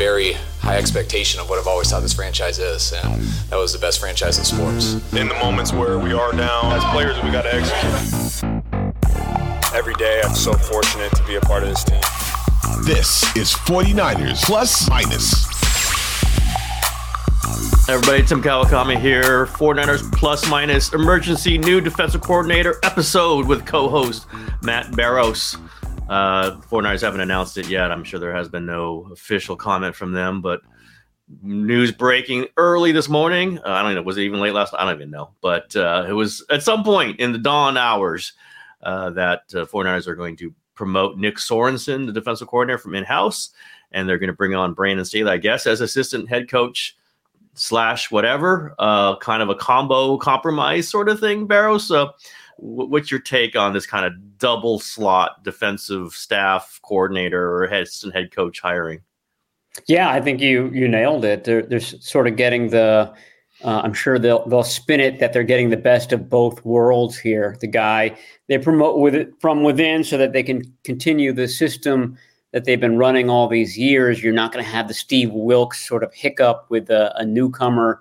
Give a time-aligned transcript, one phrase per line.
[0.00, 0.32] very
[0.62, 4.00] high expectation of what I've always thought this franchise is, and that was the best
[4.00, 4.94] franchise in sports.
[5.12, 8.42] In the moments where we are down, as players, we got to execute.
[9.74, 12.00] Every day, I'm so fortunate to be a part of this team.
[12.86, 15.46] This is 49ers Plus Minus.
[17.86, 19.44] Everybody, Tim Kawakami here.
[19.48, 24.26] 49ers Plus Minus Emergency New Defensive Coordinator episode with co host
[24.62, 25.58] Matt Barrows.
[26.10, 27.92] Uh, 49ers haven't announced it yet.
[27.92, 30.60] I'm sure there has been no official comment from them, but
[31.40, 33.58] news breaking early this morning.
[33.58, 34.02] Uh, I don't know.
[34.02, 34.74] Was it even late last?
[34.76, 35.30] I don't even know.
[35.40, 38.32] But uh, it was at some point in the dawn hours
[38.82, 43.04] uh, that uh, 49ers are going to promote Nick Sorensen, the defensive coordinator from in
[43.04, 43.50] house,
[43.92, 46.96] and they're going to bring on Brandon Staley, I guess, as assistant head coach
[47.54, 51.78] slash whatever, uh, kind of a combo compromise sort of thing, Barrow.
[51.78, 52.14] So,
[52.60, 58.30] what's your take on this kind of double slot defensive staff coordinator or assistant head
[58.30, 59.00] coach hiring?
[59.86, 61.44] Yeah, I think you you nailed it.
[61.44, 63.12] They're they're sort of getting the.
[63.62, 67.18] Uh, I'm sure they'll they'll spin it that they're getting the best of both worlds
[67.18, 67.56] here.
[67.60, 68.16] The guy
[68.48, 72.16] they promote with it from within so that they can continue the system
[72.52, 74.22] that they've been running all these years.
[74.22, 78.00] You're not going to have the Steve Wilks sort of hiccup with a, a newcomer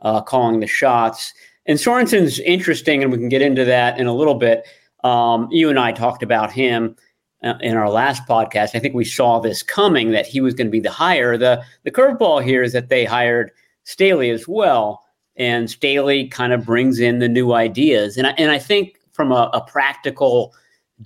[0.00, 1.34] uh, calling the shots.
[1.70, 4.66] And Sorensen's interesting, and we can get into that in a little bit.
[5.04, 6.96] Um, you and I talked about him
[7.44, 8.74] uh, in our last podcast.
[8.74, 11.38] I think we saw this coming that he was going to be the hire.
[11.38, 13.52] The the curveball here is that they hired
[13.84, 15.04] Staley as well,
[15.36, 18.16] and Staley kind of brings in the new ideas.
[18.16, 20.52] And I, and I think from a, a practical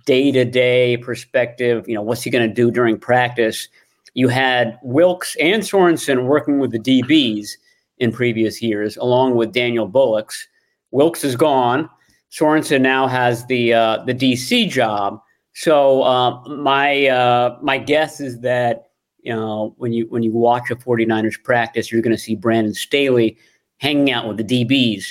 [0.06, 3.68] day to day perspective, you know, what's he going to do during practice?
[4.14, 7.50] You had Wilks and Sorensen working with the DBs
[7.98, 10.48] in previous years, along with Daniel Bullocks.
[10.94, 11.90] Wilks is gone.
[12.30, 15.20] Sorensen now has the uh, the DC job.
[15.52, 20.70] So uh, my uh, my guess is that you know when you when you watch
[20.70, 23.36] a 49ers practice, you're going to see Brandon Staley
[23.78, 25.04] hanging out with the DBs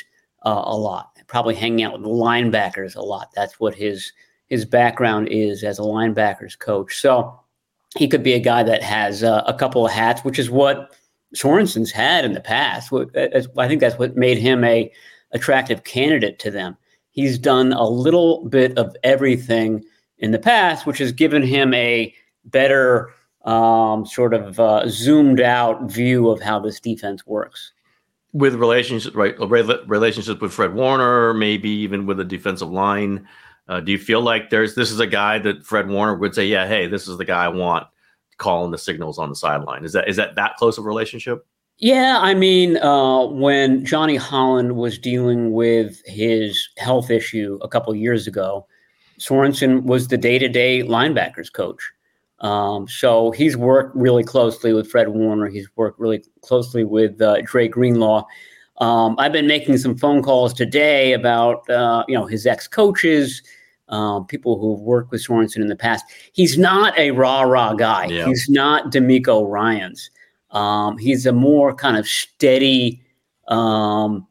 [0.45, 3.27] uh, a lot, probably hanging out with the linebackers a lot.
[3.35, 4.13] That's what his
[4.47, 6.97] his background is as a linebackers coach.
[6.97, 7.37] So
[7.97, 10.95] he could be a guy that has uh, a couple of hats, which is what
[11.35, 12.93] Sorensen's had in the past.
[12.93, 14.89] I think that's what made him a
[15.33, 16.77] attractive candidate to them.
[17.11, 19.83] He's done a little bit of everything
[20.17, 22.13] in the past, which has given him a
[22.45, 23.09] better
[23.45, 27.71] um, sort of uh, zoomed out view of how this defense works.
[28.31, 29.37] With relationships, right?
[29.39, 33.27] Relationships with Fred Warner, maybe even with the defensive line.
[33.67, 36.45] Uh, do you feel like there's this is a guy that Fred Warner would say,
[36.45, 37.87] yeah, hey, this is the guy I want
[38.37, 39.85] calling the signals on the sideline?
[39.85, 41.45] Is that is that that close of a relationship?
[41.77, 47.93] Yeah, I mean, uh, when Johnny Holland was dealing with his health issue a couple
[47.95, 48.67] years ago,
[49.19, 51.91] Sorensen was the day-to-day linebackers coach.
[52.39, 55.47] Um, so he's worked really closely with Fred Warner.
[55.47, 58.25] He's worked really closely with uh, Dre Greenlaw.
[58.79, 63.41] Um, I've been making some phone calls today about uh, you know his ex coaches,
[63.87, 66.05] um, people who've worked with Sorensen in the past.
[66.33, 68.07] He's not a rah rah guy.
[68.07, 68.25] Yeah.
[68.25, 70.09] He's not DeMeco Ryans.
[70.53, 73.01] Um, he's a more kind of steady,
[73.47, 74.27] um,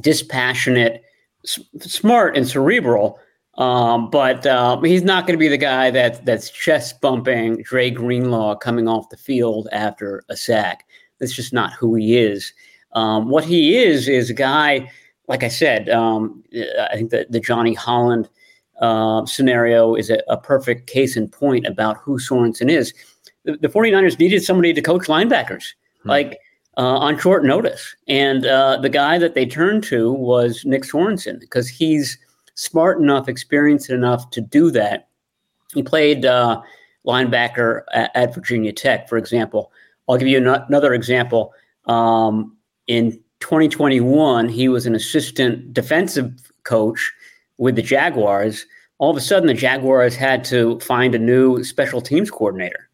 [0.00, 1.02] dispassionate,
[1.44, 3.18] s- smart, and cerebral.
[3.58, 7.90] Um, but uh, he's not going to be the guy that that's chest bumping Dre
[7.90, 10.84] Greenlaw coming off the field after a sack.
[11.18, 12.52] That's just not who he is.
[12.92, 14.90] Um, what he is is a guy,
[15.28, 18.28] like I said, um, I think that the Johnny Holland
[18.80, 22.92] uh, scenario is a, a, perfect case in point about who Sorensen is.
[23.46, 26.10] The, the 49ers needed somebody to coach linebackers, hmm.
[26.10, 26.38] like
[26.76, 27.96] uh, on short notice.
[28.06, 32.18] And uh, the guy that they turned to was Nick Sorensen because he's
[32.54, 35.08] smart enough, experienced enough to do that.
[35.74, 36.60] He played uh,
[37.06, 39.72] linebacker at, at, Virginia Tech, for example.
[40.08, 41.52] I'll give you an- another example.
[41.86, 42.56] Um,
[42.86, 46.32] in 2021, he was an assistant defensive
[46.64, 47.12] coach
[47.58, 48.66] with the Jaguars.
[48.98, 52.85] All of a sudden, the Jaguars had to find a new special teams coordinator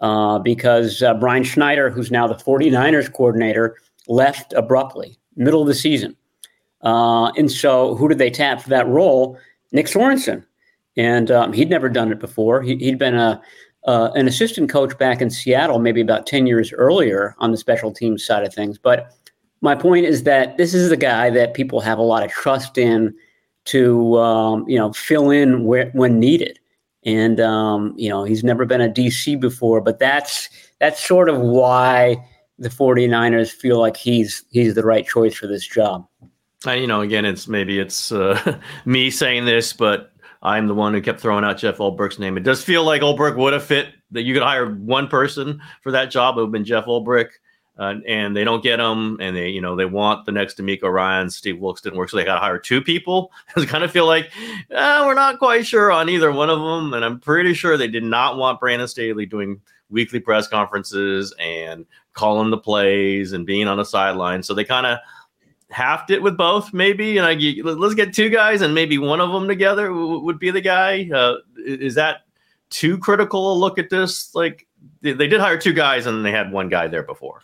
[0.00, 3.76] uh, because uh, Brian Schneider, who's now the 49ers coordinator,
[4.08, 6.16] left abruptly, middle of the season.
[6.82, 9.38] Uh, and so, who did they tap for that role?
[9.72, 10.44] Nick Sorensen.
[10.96, 12.62] And um, he'd never done it before.
[12.62, 13.40] He, had been a,
[13.86, 17.92] uh, an assistant coach back in Seattle maybe about 10 years earlier on the special
[17.92, 18.78] teams side of things.
[18.78, 19.12] But
[19.60, 22.78] my point is that this is the guy that people have a lot of trust
[22.78, 23.14] in
[23.66, 26.58] to um, you know fill in where, when needed.
[27.06, 30.50] And um, you know he's never been a DC before, but that's
[30.80, 32.16] that's sort of why
[32.58, 36.06] the 49ers feel like he's he's the right choice for this job.
[36.66, 40.12] And, you know, again, it's maybe it's uh, me saying this, but
[40.42, 42.36] I'm the one who kept throwing out Jeff Ulbrich's name.
[42.36, 45.92] It does feel like Ulbrich would have fit that you could hire one person for
[45.92, 46.36] that job.
[46.36, 47.30] It would have been Jeff Ulbrich.
[47.78, 50.90] Uh, and they don't get them, and they, you know, they want the next DeMeco
[50.90, 53.30] Ryan, Steve Wilks didn't work, so they got to hire two people.
[53.56, 54.30] I kind of feel like
[54.70, 57.88] eh, we're not quite sure on either one of them, and I'm pretty sure they
[57.88, 61.84] did not want Brandon Staley doing weekly press conferences and
[62.14, 64.42] calling the plays and being on the sideline.
[64.42, 64.98] So they kind of
[65.70, 67.18] halved it with both, maybe.
[67.18, 70.60] And I let's get two guys, and maybe one of them together would be the
[70.60, 71.08] guy.
[71.14, 72.22] Uh, is that
[72.70, 74.34] too critical a look at this?
[74.34, 74.66] Like
[75.02, 77.42] they did hire two guys, and they had one guy there before.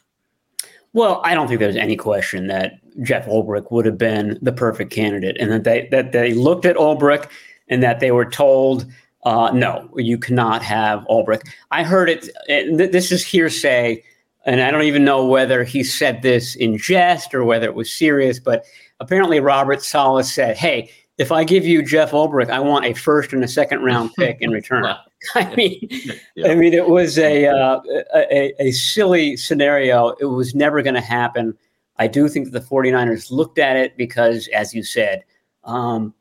[0.94, 4.92] Well, I don't think there's any question that Jeff Ulbrich would have been the perfect
[4.92, 7.28] candidate, and that they that they looked at Ulbrich
[7.68, 8.84] and that they were told,
[9.24, 11.42] uh, no, you cannot have Ulbrich.
[11.70, 12.28] I heard it.
[12.46, 14.02] This is hearsay,
[14.44, 17.90] and I don't even know whether he said this in jest or whether it was
[17.90, 18.38] serious.
[18.38, 18.64] But
[19.00, 23.32] apparently, Robert Saleh said, "Hey, if I give you Jeff Ulbrich, I want a first
[23.32, 24.84] and a second round pick in return."
[25.34, 25.88] I mean,
[26.34, 26.50] yeah.
[26.50, 27.80] I mean, it was a, uh,
[28.14, 30.10] a, a silly scenario.
[30.20, 31.56] It was never going to happen.
[31.98, 35.24] I do think that the 49ers looked at it because, as you said,
[35.64, 36.14] um,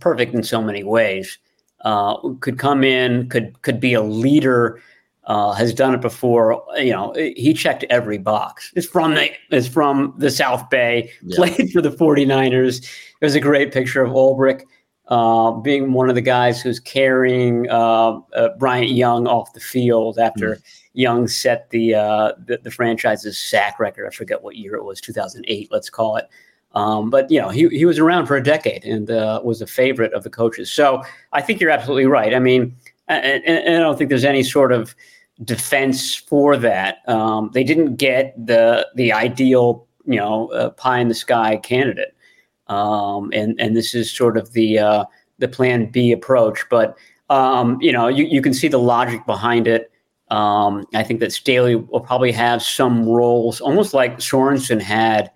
[0.00, 1.38] perfect in so many ways.
[1.82, 4.80] Uh, could come in, could could be a leader.
[5.24, 6.64] Uh, has done it before.
[6.76, 8.72] You know, he checked every box.
[8.76, 11.10] It's from the it's from the South Bay.
[11.22, 11.36] Yeah.
[11.36, 12.88] Played for the 49ers.
[13.20, 14.62] There's a great picture of Ulbrich
[15.08, 20.18] uh, being one of the guys who's carrying uh, uh, Bryant Young off the field
[20.18, 20.62] after mm.
[20.94, 24.06] Young set the, uh, the, the franchise's sack record.
[24.06, 26.26] I forget what year it was, 2008, let's call it.
[26.74, 29.66] Um, but you know, he he was around for a decade and uh, was a
[29.66, 30.70] favorite of the coaches.
[30.70, 32.34] So I think you're absolutely right.
[32.34, 32.76] I mean,
[33.08, 34.94] and, and I don't think there's any sort of
[35.44, 36.98] defense for that.
[37.08, 42.15] Um, they didn't get the the ideal, you know, uh, pie in the sky candidate
[42.68, 45.04] um, and and this is sort of the uh,
[45.38, 46.64] the Plan B approach.
[46.70, 46.96] But
[47.30, 49.90] um, you know, you, you can see the logic behind it.
[50.30, 55.30] Um, I think that Staley will probably have some roles, almost like Sorensen had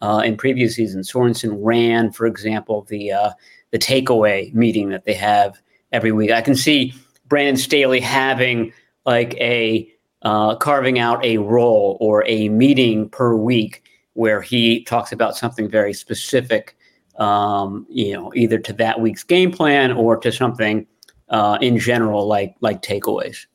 [0.00, 1.10] uh, in previous seasons.
[1.10, 3.30] Sorensen ran, for example, the uh,
[3.70, 5.60] the takeaway meeting that they have
[5.92, 6.30] every week.
[6.30, 6.94] I can see
[7.28, 8.72] Brandon Staley having
[9.06, 9.88] like a
[10.22, 13.81] uh, carving out a role or a meeting per week
[14.14, 16.76] where he talks about something very specific,
[17.16, 20.86] um, you know, either to that week's game plan or to something
[21.28, 23.46] uh, in general, like like takeaways.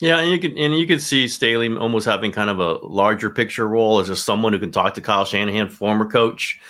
[0.00, 3.30] Yeah, and you could and you could see Staley almost having kind of a larger
[3.30, 6.60] picture role as just someone who can talk to Kyle Shanahan, former coach.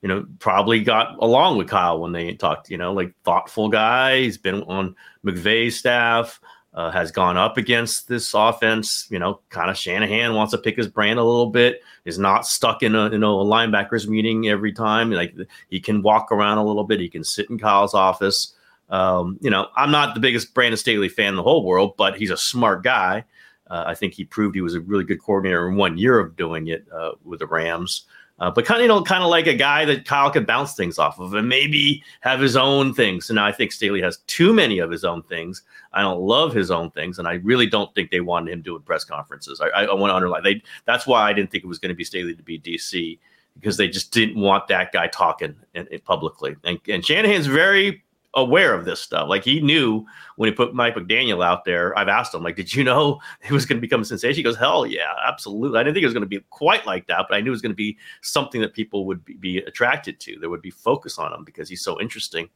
[0.00, 2.70] You know, probably got along with Kyle when they talked.
[2.70, 4.20] You know, like thoughtful guy.
[4.20, 6.40] He's been on McVay's staff
[6.74, 9.06] uh, has gone up against this offense.
[9.10, 11.82] You know, kind of Shanahan wants to pick his brain a little bit.
[12.04, 15.10] Is not stuck in a you know a linebackers meeting every time.
[15.10, 15.34] Like
[15.68, 17.00] he can walk around a little bit.
[17.00, 18.54] He can sit in Kyle's office.
[18.90, 22.16] Um, you know, I'm not the biggest Brandon Staley fan in the whole world, but
[22.16, 23.24] he's a smart guy.
[23.70, 26.36] Uh, I think he proved he was a really good coordinator in one year of
[26.36, 28.06] doing it uh, with the Rams.
[28.40, 30.74] Uh, but kind of, you know, kind of like a guy that Kyle could bounce
[30.74, 33.28] things off of and maybe have his own things.
[33.28, 35.62] And now I think Staley has too many of his own things.
[35.92, 38.82] I don't love his own things, and I really don't think they wanted him doing
[38.82, 39.60] press conferences.
[39.60, 40.62] I, I, I want to underline they.
[40.84, 43.18] That's why I didn't think it was going to be Staley to be DC
[43.54, 46.54] because they just didn't want that guy talking in, in publicly.
[46.62, 49.28] And, and Shanahan's very aware of this stuff.
[49.28, 50.04] Like he knew
[50.36, 51.98] when he put Mike McDaniel out there.
[51.98, 54.36] I've asked him, like, did you know it was going to become a sensation?
[54.36, 55.78] He goes, hell yeah, absolutely.
[55.78, 57.50] I didn't think it was going to be quite like that, but I knew it
[57.50, 60.38] was going to be something that people would be, be attracted to.
[60.38, 62.48] There would be focus on him because he's so interesting.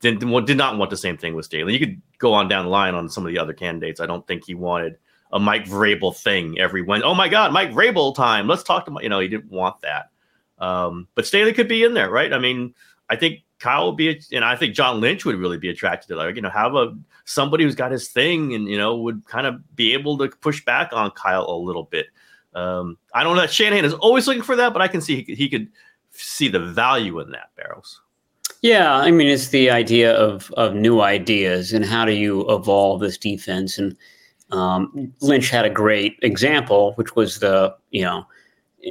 [0.00, 1.74] Did, did not want the same thing with Staley.
[1.74, 4.00] You could go on down the line on some of the other candidates.
[4.00, 4.98] I don't think he wanted
[5.30, 7.08] a Mike Vrabel thing every Wednesday.
[7.08, 8.48] Oh my God, Mike Vrabel time.
[8.48, 10.10] Let's talk to my, you know, he didn't want that.
[10.58, 12.32] Um, but Staley could be in there, right?
[12.32, 12.74] I mean,
[13.10, 16.16] I think Kyle would be, and I think John Lynch would really be attracted to
[16.16, 19.46] like, you know, have a somebody who's got his thing and, you know, would kind
[19.46, 22.06] of be able to push back on Kyle a little bit.
[22.54, 25.16] Um, I don't know that Shanahan is always looking for that, but I can see
[25.16, 25.68] he could, he could
[26.10, 28.00] see the value in that, Barrows.
[28.62, 33.00] Yeah, I mean, it's the idea of of new ideas and how do you evolve
[33.00, 33.78] this defense.
[33.78, 33.96] And
[34.52, 38.26] um, Lynch had a great example, which was the you know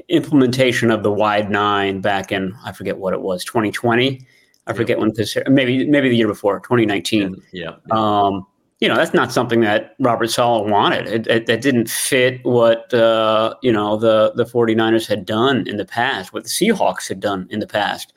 [0.10, 4.26] implementation of the wide nine back in I forget what it was, 2020.
[4.68, 7.42] I forget when this maybe maybe the year before, 2019.
[7.52, 7.76] Yeah.
[7.90, 8.46] Um,
[8.80, 11.08] you know, that's not something that Robert Saleh wanted.
[11.08, 15.78] It, it, it didn't fit what uh, you know the the 49ers had done in
[15.78, 18.14] the past, what the Seahawks had done in the past.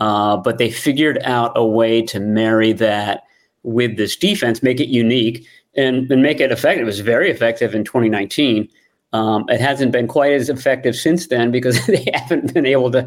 [0.00, 3.24] Uh, but they figured out a way to marry that
[3.64, 5.46] with this defense, make it unique,
[5.76, 6.82] and, and make it effective.
[6.82, 8.68] It was very effective in 2019.
[9.12, 13.06] Um, it hasn't been quite as effective since then because they haven't been able to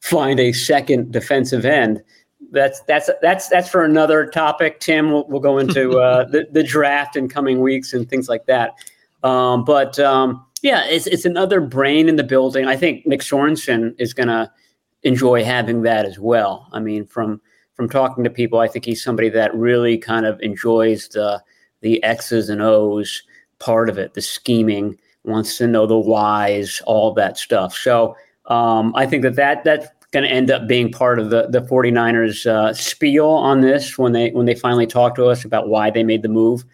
[0.00, 2.02] find a second defensive end
[2.50, 4.80] that's that's that's that's for another topic.
[4.80, 8.46] Tim, we'll, we'll go into uh, the the draft in coming weeks and things like
[8.46, 8.74] that.
[9.22, 12.66] Um, but um, yeah, it's it's another brain in the building.
[12.66, 14.50] I think Nick Sorensen is going to
[15.02, 16.68] enjoy having that as well.
[16.72, 17.40] I mean, from
[17.74, 21.42] from talking to people, I think he's somebody that really kind of enjoys the
[21.80, 23.22] the X's and O's
[23.58, 27.74] part of it, the scheming, wants to know the whys, all that stuff.
[27.74, 31.48] So um, I think that that that's going to end up being part of the
[31.48, 35.68] the 49ers uh, spiel on this when they when they finally talk to us about
[35.68, 36.64] why they made the move.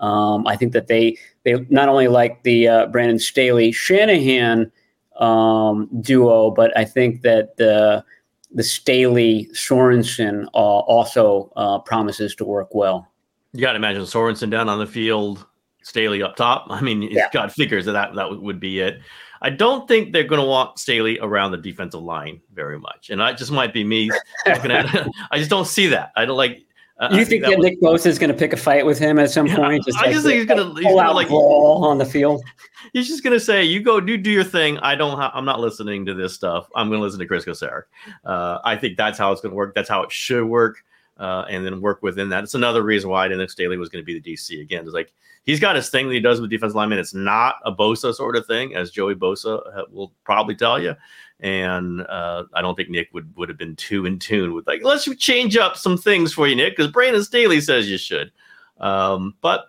[0.00, 4.70] Um, I think that they they not only like the uh, Brandon Staley Shanahan
[5.18, 8.04] um, duo, but I think that the
[8.52, 13.06] the Staley Sorensen uh, also uh, promises to work well.
[13.52, 15.44] You got to imagine Sorensen down on the field,
[15.88, 16.66] Staley up top.
[16.68, 17.28] I mean, yeah.
[17.32, 19.00] God figures that, that that would be it.
[19.40, 23.20] I don't think they're going to want Staley around the defensive line very much, and
[23.20, 24.10] that just might be me.
[24.46, 26.12] I just don't see that.
[26.16, 26.64] I don't like.
[26.98, 29.20] Uh, you think, think that, Nick Bosa is going to pick a fight with him
[29.20, 29.84] at some yeah, point?
[29.84, 32.42] Just I like, just think he's going to pull out like ball on the field.
[32.92, 34.78] He's just going to say, "You go, do do your thing.
[34.78, 35.16] I don't.
[35.16, 36.68] Ha- I'm not listening to this stuff.
[36.74, 37.82] I'm going to listen to Chris Kocurek."
[38.24, 39.74] Uh, I think that's how it's going to work.
[39.74, 40.82] That's how it should work,
[41.18, 42.44] uh, and then work within that.
[42.44, 44.84] It's another reason why I didn't think Staley was going to be the DC again.
[44.84, 45.12] It's like
[45.48, 46.98] he's got his thing that he does with defense linemen.
[46.98, 50.94] It's not a Bosa sort of thing, as Joey Bosa will probably tell you.
[51.40, 54.84] And uh, I don't think Nick would would have been too in tune with like,
[54.84, 58.30] let's change up some things for you, Nick, because Brandon Staley says you should.
[58.78, 59.68] Um, but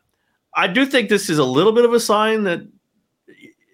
[0.54, 2.62] I do think this is a little bit of a sign that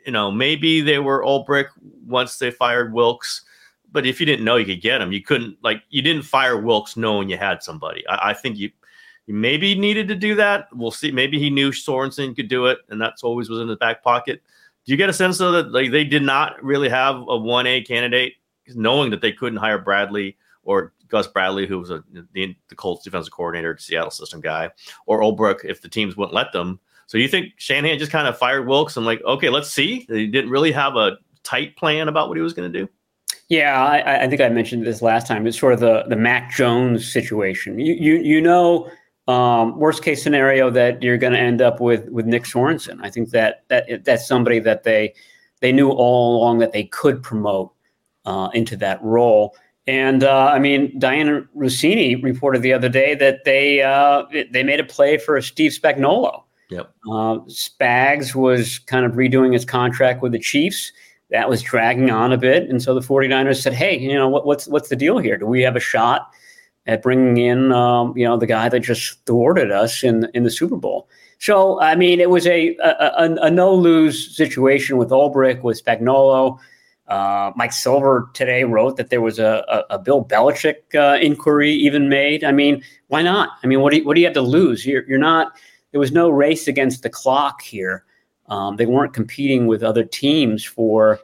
[0.05, 1.69] you know maybe they were Ulbrich
[2.05, 3.43] once they fired Wilks.
[3.91, 6.61] But if you didn't know you could get him, you couldn't like you didn't fire
[6.61, 8.05] Wilks knowing you had somebody.
[8.07, 8.69] I, I think you
[9.27, 10.67] maybe needed to do that.
[10.73, 11.11] We'll see.
[11.11, 14.41] Maybe he knew Sorensen could do it, and that's always was in the back pocket.
[14.85, 17.65] Do you get a sense though that like they did not really have a one
[17.67, 18.33] A candidate,
[18.75, 22.03] knowing that they couldn't hire Bradley or Gus Bradley, who was a,
[22.33, 24.69] the, the Colts defensive coordinator, Seattle system guy,
[25.05, 26.79] or Ulbrich if the teams wouldn't let them.
[27.07, 30.05] So you think Shanahan just kind of fired Wilks and like, okay, let's see.
[30.09, 32.89] He didn't really have a tight plan about what he was going to do.
[33.47, 35.45] Yeah, I, I, think I mentioned this last time.
[35.45, 37.79] It's sort of the the Mac Jones situation.
[37.79, 38.89] You you you know
[39.27, 42.99] um, worst case scenario that you're going to end up with with Nick Sorensen.
[43.01, 45.13] I think that that that's somebody that they
[45.61, 47.71] they knew all along that they could promote
[48.25, 49.55] uh, into that role.
[49.87, 54.79] And uh, I mean, Dianna Russini reported the other day that they uh, they made
[54.79, 56.43] a play for Steve Spagnuolo.
[56.69, 56.91] Yep.
[57.07, 60.91] Uh, Spags was kind of redoing his contract with the Chiefs.
[61.29, 64.45] That was dragging on a bit, and so the 49ers said, "Hey, you know what,
[64.45, 65.37] what's what's the deal here?
[65.37, 66.31] Do we have a shot?"
[66.87, 70.51] At bringing in, um, you know, the guy that just thwarted us in in the
[70.51, 71.09] Super Bowl.
[71.39, 76.59] So, I mean, it was a a, a no lose situation with Ulbrich, with Spagnuolo.
[77.07, 81.71] Uh, Mike Silver today wrote that there was a, a, a Bill Belichick uh, inquiry
[81.71, 82.43] even made.
[82.43, 83.49] I mean, why not?
[83.63, 84.85] I mean, what do you, what do you have to lose?
[84.85, 85.53] You're, you're not.
[85.91, 88.05] There was no race against the clock here.
[88.47, 91.19] Um, they weren't competing with other teams for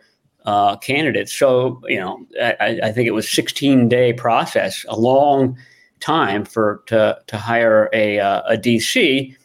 [0.46, 1.34] uh, candidates.
[1.34, 5.58] So, you know, I, I, think it was 16 day process, a long
[6.00, 9.36] time for to to hire a uh, a DC.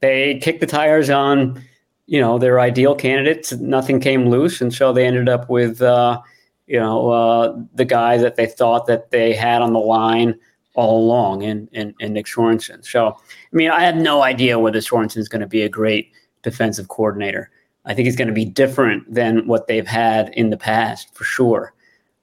[0.00, 1.62] They kicked the tires on,
[2.06, 3.52] you know, their ideal candidates.
[3.52, 6.20] Nothing came loose, and so they ended up with, uh,
[6.66, 10.38] you know, uh, the guy that they thought that they had on the line
[10.74, 12.84] all along, and and, and Nick Sorensen.
[12.84, 16.12] So, I mean, I have no idea whether Sorensen is going to be a great
[16.42, 17.50] defensive coordinator.
[17.86, 21.24] I think he's going to be different than what they've had in the past for
[21.24, 21.74] sure.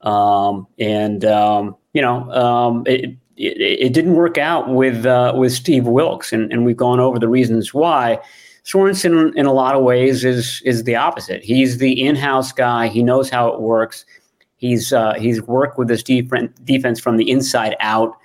[0.02, 5.54] Um, and um, you know, um, it, it, it, didn't work out with uh, with
[5.54, 8.20] Steve Wilks, and, and we've gone over the reasons why.
[8.64, 11.44] Sorensen, in a lot of ways, is is the opposite.
[11.44, 12.88] He's the in-house guy.
[12.88, 14.06] He knows how it works.
[14.58, 18.18] He's uh, he's worked with this defense from the inside out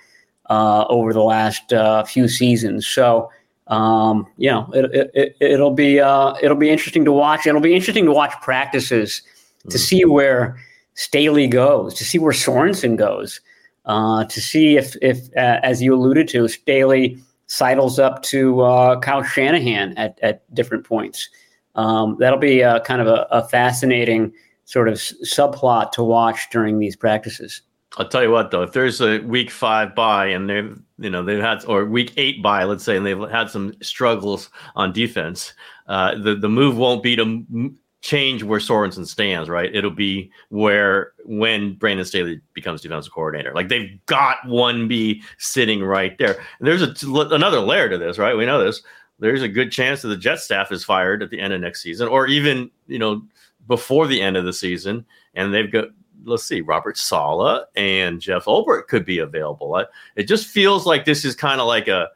[0.49, 2.85] uh, over the last uh, few seasons.
[2.85, 3.31] So
[3.67, 7.45] um, you know, it, it, will it, be uh, it'll be interesting to watch.
[7.45, 9.21] It'll be interesting to watch practices
[9.69, 9.79] to mm.
[9.79, 10.57] see where
[10.93, 13.41] Staley goes, to see where Sorensen goes,
[13.85, 18.99] uh, to see if if uh, as you alluded to, Staley sidles up to uh,
[18.99, 21.29] Kyle Shanahan at at different points.
[21.75, 24.33] Um, that'll be a, kind of a, a fascinating
[24.65, 27.61] sort of subplot to watch during these practices.
[27.97, 31.41] I'll tell you what though, if there's a week five bye and you know they've
[31.41, 35.53] had or week eight bye let's say, and they've had some struggles on defense,
[35.87, 39.73] uh, the the move won't be to change where Sorensen stands, right?
[39.75, 45.83] It'll be where when Brandon Staley becomes defensive coordinator, like they've got one B sitting
[45.83, 46.37] right there.
[46.59, 48.37] And there's a, another layer to this, right?
[48.37, 48.81] We know this.
[49.19, 51.81] There's a good chance that the Jet staff is fired at the end of next
[51.81, 53.23] season, or even you know
[53.67, 55.85] before the end of the season, and they've got
[56.27, 59.83] let's see, Robert Saleh and Jeff Ulbrich could be available.
[60.15, 62.09] It just feels like this is kind of like a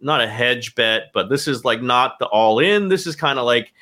[0.00, 2.88] not a hedge bet, but this is like not the all in.
[2.88, 3.72] This is kind of like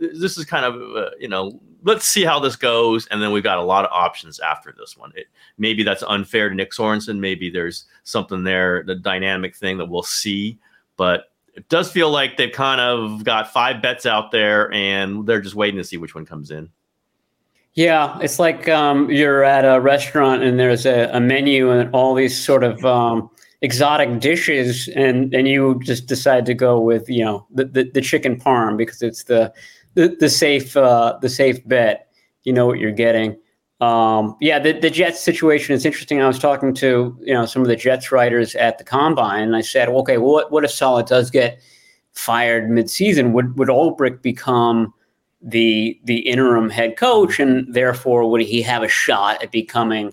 [0.00, 3.42] this is kind of uh, you know let's see how this goes and then we've
[3.42, 5.26] got a lot of options after this one it,
[5.58, 10.02] maybe that's unfair to nick sorensen maybe there's something there the dynamic thing that we'll
[10.02, 10.58] see
[10.96, 15.40] but it does feel like they've kind of got five bets out there and they're
[15.40, 16.68] just waiting to see which one comes in
[17.78, 22.12] yeah, it's like um, you're at a restaurant and there's a, a menu and all
[22.12, 23.30] these sort of um,
[23.62, 28.00] exotic dishes, and and you just decide to go with you know the the, the
[28.00, 29.54] chicken parm because it's the
[29.94, 32.10] the, the safe uh, the safe bet.
[32.42, 33.36] You know what you're getting.
[33.80, 36.20] Um, yeah, the, the Jets situation is interesting.
[36.20, 39.54] I was talking to you know some of the Jets writers at the combine, and
[39.54, 41.60] I said, okay, what what if Saleh does get
[42.10, 43.30] fired midseason?
[43.34, 44.92] Would would Ulbrich become
[45.40, 50.12] the the interim head coach, and therefore would he have a shot at becoming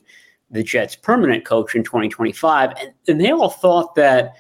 [0.51, 2.71] the Jets' permanent coach in 2025?
[2.79, 4.35] And, and they all thought that,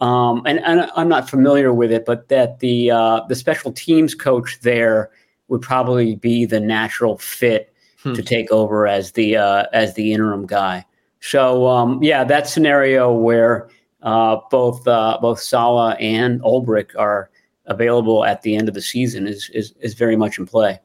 [0.00, 4.14] um, and, and, I'm not familiar with it, but that the uh, the special teams
[4.14, 5.10] coach there
[5.48, 8.12] would probably be the natural fit hmm.
[8.14, 10.84] to take over as the uh, as the interim guy.
[11.20, 13.68] So um, yeah, that scenario where
[14.02, 17.30] uh, both uh, both Saleh and Ulbrich are
[17.66, 20.78] available at the end of the season is is, is very much in play.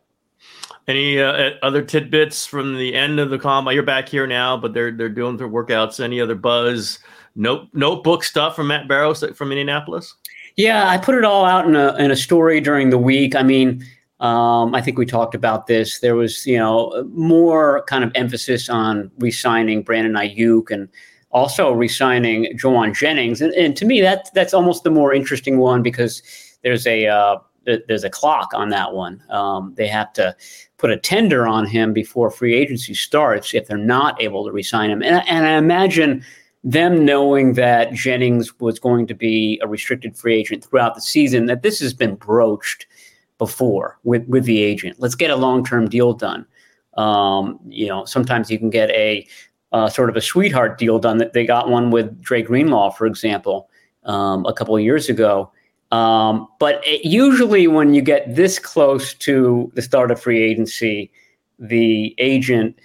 [0.87, 3.75] Any uh, other tidbits from the end of the combine?
[3.75, 6.03] You're back here now, but they're they're doing their workouts.
[6.03, 6.99] Any other buzz?
[7.35, 10.15] Note notebook stuff from Matt Barrows from Indianapolis.
[10.57, 13.35] Yeah, I put it all out in a in a story during the week.
[13.35, 13.85] I mean,
[14.19, 15.99] um, I think we talked about this.
[15.99, 20.89] There was you know more kind of emphasis on re-signing Brandon Aiyuk and
[21.29, 25.81] also re-signing Jauan Jennings, and, and to me that that's almost the more interesting one
[25.83, 26.21] because
[26.63, 29.23] there's a uh, there's a clock on that one.
[29.29, 30.35] Um, they have to
[30.77, 34.89] put a tender on him before free agency starts if they're not able to resign
[34.89, 35.03] him.
[35.03, 36.23] And, and I imagine
[36.63, 41.45] them knowing that Jennings was going to be a restricted free agent throughout the season,
[41.47, 42.87] that this has been broached
[43.37, 44.99] before with, with the agent.
[44.99, 46.45] Let's get a long term deal done.
[46.97, 49.27] Um, you know, sometimes you can get a
[49.71, 51.17] uh, sort of a sweetheart deal done.
[51.17, 53.69] That they got one with Dre Greenlaw, for example,
[54.03, 55.51] um, a couple of years ago
[55.91, 61.11] um, but it, usually, when you get this close to the start of free agency,
[61.59, 62.79] the agent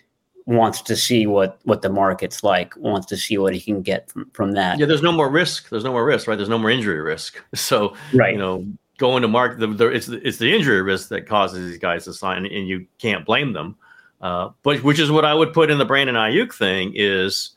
[0.47, 4.11] wants to see what what the market's like, wants to see what he can get
[4.11, 4.79] from from that.
[4.79, 5.69] Yeah, there's no more risk.
[5.69, 6.37] There's no more risk, right?
[6.37, 7.41] There's no more injury risk.
[7.55, 8.33] So, right.
[8.33, 8.67] you know,
[8.99, 12.13] going to market, the, the, it's it's the injury risk that causes these guys to
[12.13, 13.77] sign, and you can't blame them.
[14.21, 17.51] Uh, but which is what I would put in the Brandon Aiyuk thing is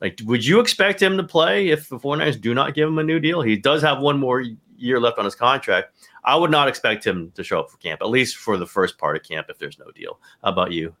[0.00, 3.04] like, would you expect him to play if the 49ers do not give him a
[3.04, 3.42] new deal?
[3.42, 4.44] He does have one more
[4.78, 5.92] year left on his contract.
[6.24, 8.98] I would not expect him to show up for camp, at least for the first
[8.98, 10.18] part of camp, if there's no deal.
[10.42, 10.94] How about you?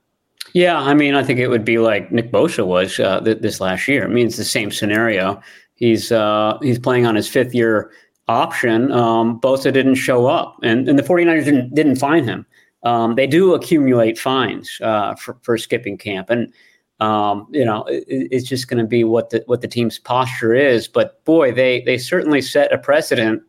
[0.52, 3.60] Yeah, I mean, I think it would be like Nick Bosa was uh, th- this
[3.60, 4.04] last year.
[4.04, 5.40] I mean, it's the same scenario.
[5.74, 7.90] He's uh, he's playing on his fifth year
[8.28, 8.92] option.
[8.92, 12.46] Um, Bosa didn't show up, and, and the 49ers didn't, didn't find him.
[12.82, 16.52] Um, they do accumulate fines uh, for, for skipping camp, and
[17.00, 20.54] um, you know, it, it's just going to be what the what the team's posture
[20.54, 20.88] is.
[20.88, 23.42] But boy, they they certainly set a precedent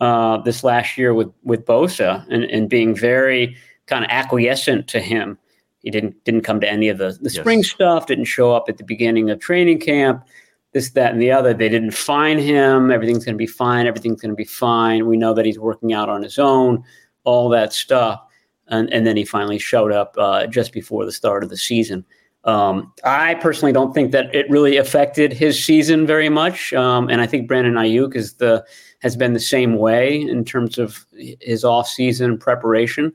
[0.00, 3.56] uh, this last year with with Bosa and, and being very
[3.86, 5.38] kind of acquiescent to him.
[5.82, 7.36] He didn't didn't come to any of the, the yes.
[7.36, 10.24] spring stuff, didn't show up at the beginning of training camp,
[10.72, 11.54] this, that, and the other.
[11.54, 12.90] They didn't fine him.
[12.90, 13.86] Everything's going to be fine.
[13.86, 15.06] Everything's going to be fine.
[15.06, 16.82] We know that he's working out on his own,
[17.24, 18.20] all that stuff.
[18.68, 22.04] And, and then he finally showed up uh, just before the start of the season.
[22.46, 27.20] Um, I personally don't think that it really affected his season very much, um, and
[27.20, 28.64] I think Brandon Aiyuk is the
[29.02, 31.04] has been the same way in terms of
[31.40, 33.12] his off season preparation.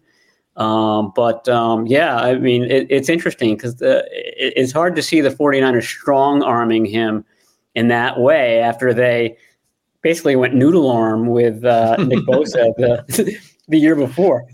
[0.58, 5.22] Um, but um, yeah, I mean, it, it's interesting because it, it's hard to see
[5.22, 7.24] the 49ers strong arming him
[7.74, 9.38] in that way after they
[10.02, 13.40] basically went noodle arm with uh, Nick Bosa the,
[13.70, 14.46] the year before.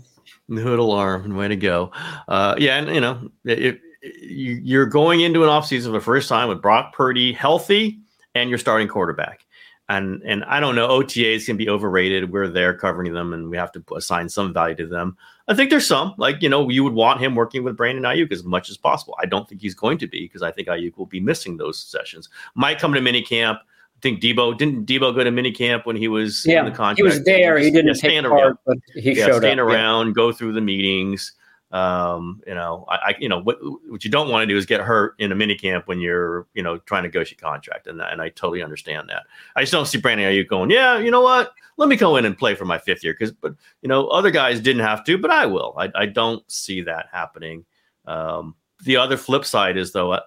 [0.48, 1.90] Noodle arm, and way to go.
[2.28, 3.80] Uh, yeah, and you know, it,
[4.20, 7.98] you're going into an offseason for the first time with Brock Purdy healthy
[8.34, 9.44] and your starting quarterback.
[9.90, 12.30] And and I don't know, OTAs can be overrated.
[12.30, 15.16] We're there covering them and we have to assign some value to them.
[15.48, 18.30] I think there's some, like, you know, you would want him working with Brandon Aiyuk
[18.30, 19.16] as much as possible.
[19.18, 21.82] I don't think he's going to be because I think Aiyuk will be missing those
[21.82, 22.28] sessions.
[22.54, 23.60] Might come to mini camp.
[23.62, 26.70] I think Deebo didn't Deebo go to mini camp when he was yeah, in the
[26.70, 26.98] contract.
[26.98, 27.58] He was there.
[27.58, 29.66] He didn't yeah, stand around, but he yeah, showed stand up.
[29.66, 30.12] around, yeah.
[30.12, 31.32] go through the meetings.
[31.70, 33.58] Um, you know, I, I, you know what
[33.90, 36.46] what you don't want to do is get hurt in a mini camp when you're
[36.54, 39.24] you know trying to negotiate contract, and and I totally understand that.
[39.54, 41.52] I just don't see Brandon Aiyuk going, yeah, you know what?
[41.76, 44.30] Let me go in and play for my fifth year because, but you know, other
[44.30, 45.74] guys didn't have to, but I will.
[45.76, 47.66] I, I don't see that happening.
[48.06, 48.54] Um,
[48.84, 50.20] the other flip side is though, uh,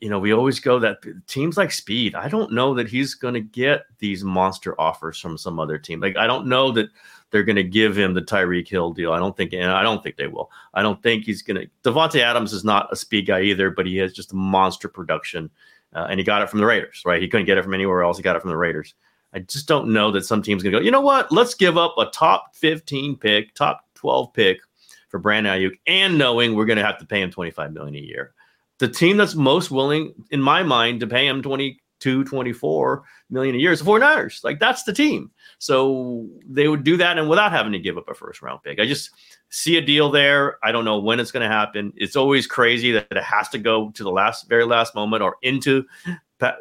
[0.00, 2.14] you know, we always go that teams like Speed.
[2.14, 6.00] I don't know that he's going to get these monster offers from some other team.
[6.00, 6.88] Like I don't know that
[7.30, 9.12] they're going to give him the Tyreek Hill deal.
[9.12, 10.50] I don't think, and I don't think they will.
[10.74, 11.90] I don't think he's going to.
[11.90, 15.50] Davante Adams is not a speed guy either, but he has just a monster production,
[15.94, 17.02] uh, and he got it from the Raiders.
[17.04, 17.20] Right?
[17.20, 18.16] He couldn't get it from anywhere else.
[18.16, 18.94] He got it from the Raiders.
[19.34, 20.84] I just don't know that some team's going to go.
[20.84, 21.30] You know what?
[21.30, 24.60] Let's give up a top 15 pick, top 12 pick
[25.08, 28.06] for Brandon Aiyuk, and knowing we're going to have to pay him 25 million a
[28.06, 28.32] year.
[28.78, 33.58] The team that's most willing, in my mind, to pay him 22, 24 million a
[33.58, 34.42] year is the 49ers.
[34.44, 35.30] Like that's the team.
[35.58, 38.78] So they would do that and without having to give up a first round pick.
[38.78, 39.10] I just
[39.50, 40.58] see a deal there.
[40.62, 41.92] I don't know when it's going to happen.
[41.96, 45.36] It's always crazy that it has to go to the last, very last moment or
[45.42, 45.84] into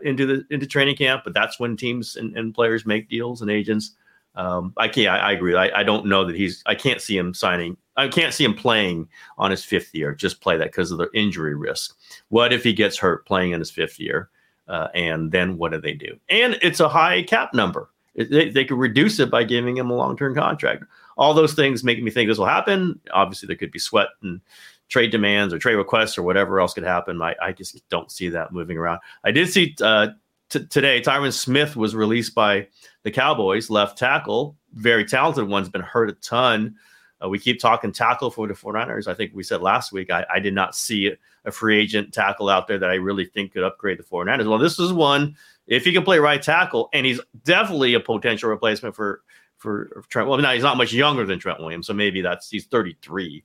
[0.04, 1.24] into the into training camp.
[1.24, 3.96] But that's when teams and, and players make deals and agents.
[4.36, 5.10] Um, I can't.
[5.10, 5.56] I, I agree.
[5.56, 6.62] I, I, don't know that he's.
[6.68, 7.76] I can't see him signing.
[7.96, 10.14] I can't see him playing on his fifth year.
[10.14, 11.98] Just play that because of the injury risk.
[12.30, 14.30] What if he gets hurt playing in his fifth year?
[14.68, 16.18] Uh, and then what do they do?
[16.30, 17.90] And it's a high cap number.
[18.16, 20.84] It, they, they could reduce it by giving him a long term contract.
[21.18, 23.00] All those things make me think this will happen.
[23.12, 24.42] Obviously, there could be sweat and
[24.90, 27.22] trade demands or trade requests or whatever else could happen.
[27.22, 29.00] I, I just don't see that moving around.
[29.24, 30.10] I did see uh,
[30.50, 32.68] t- today Tyron Smith was released by
[33.04, 36.76] the Cowboys, left tackle, very talented one's been hurt a ton.
[37.24, 39.08] Uh, we keep talking tackle for the 49ers.
[39.08, 41.12] I think we said last week, I, I did not see
[41.48, 44.48] a free agent tackle out there that I really think could upgrade the 49ers.
[44.48, 48.50] Well, this is one, if he can play right tackle, and he's definitely a potential
[48.50, 49.24] replacement for
[49.58, 50.30] for Trent.
[50.30, 53.44] Well, now he's not much younger than Trent Williams, so maybe that's he's 33.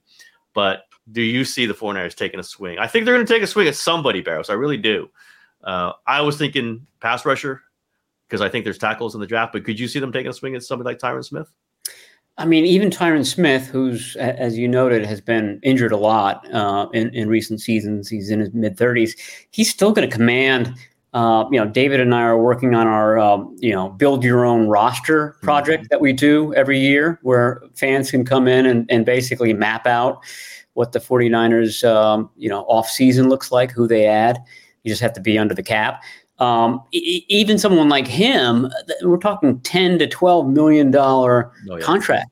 [0.53, 2.79] But do you see the 49ers taking a swing?
[2.79, 4.51] I think they're going to take a swing at somebody, Barrows.
[4.51, 5.09] I really do.
[5.65, 7.63] Uh, I was thinking pass rusher
[8.29, 10.35] because I think there's tackles in the draft, but could you see them taking a
[10.35, 11.51] swing at somebody like Tyron Smith?
[12.39, 16.89] I mean, even Tyron Smith, who's, as you noted, has been injured a lot uh,
[16.95, 18.09] in, in recent seasons.
[18.09, 19.13] He's in his mid 30s.
[19.51, 20.75] He's still going to command.
[21.13, 24.47] Uh, you know, David and I are working on our, um, you know, build your
[24.47, 25.89] own roster project mm-hmm.
[25.91, 30.25] that we do every year where fans can come in and, and basically map out
[30.73, 34.39] what the 49ers, um, you know, off season looks like, who they add.
[34.85, 36.03] You just have to be under the cap.
[36.39, 38.69] Um, e- even someone like him,
[39.03, 41.85] we're talking 10 to 12 million dollar oh, yeah.
[41.85, 42.31] contract.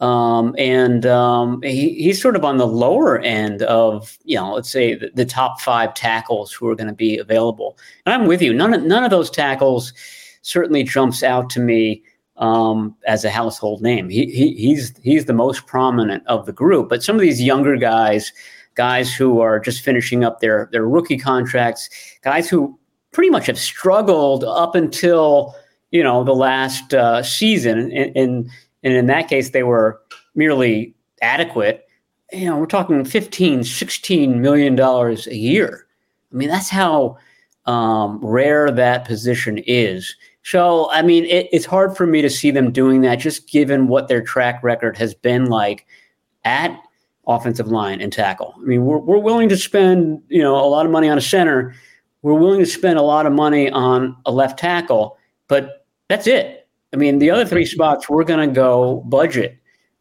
[0.00, 4.70] Um, and um, he, he's sort of on the lower end of, you know, let's
[4.70, 7.78] say the, the top five tackles who are going to be available.
[8.04, 8.52] And I'm with you.
[8.52, 9.94] None of, none of those tackles
[10.42, 12.02] certainly jumps out to me
[12.36, 14.08] um, as a household name.
[14.08, 16.88] He, he, he's he's the most prominent of the group.
[16.88, 18.32] But some of these younger guys,
[18.74, 21.88] guys who are just finishing up their their rookie contracts,
[22.22, 22.78] guys who
[23.16, 25.54] pretty much have struggled up until
[25.90, 28.50] you know the last uh, season, and, and
[28.82, 29.98] and in that case they were
[30.34, 31.88] merely adequate.
[32.30, 35.86] You know, we're talking 15, 16 million dollars a year.
[36.30, 37.16] I mean, that's how
[37.64, 40.14] um, rare that position is.
[40.42, 43.88] So, I mean, it, it's hard for me to see them doing that, just given
[43.88, 45.86] what their track record has been like
[46.44, 46.78] at
[47.26, 48.54] offensive line and tackle.
[48.58, 51.22] I mean, we're, we're willing to spend, you know, a lot of money on a
[51.22, 51.74] center.
[52.26, 56.66] We're willing to spend a lot of money on a left tackle, but that's it.
[56.92, 59.56] I mean, the other three spots we're going to go budget.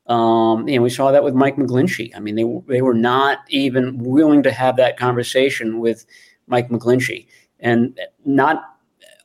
[0.07, 2.15] Um, know, we saw that with Mike McGlinchey.
[2.15, 6.07] I mean, they they were not even willing to have that conversation with
[6.47, 7.27] Mike McGlinchey,
[7.59, 8.75] and not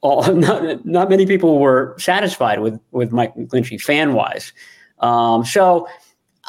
[0.03, 4.53] all not, not many people were satisfied with with Mike McGlinchey fan wise.
[4.99, 5.89] Um, so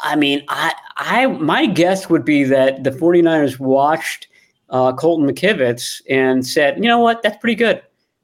[0.02, 4.28] I mean, I, I, my guess would be that the 49ers watched
[4.72, 7.82] uh, Colton McKivitz and said, you know what, that's pretty good.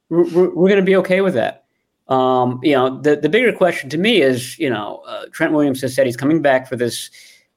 [0.09, 1.65] We're, we're, going to be okay with that.
[2.07, 5.79] Um, you know, the, the bigger question to me is, you know, uh, Trent Williams
[5.81, 7.11] has said he's coming back for this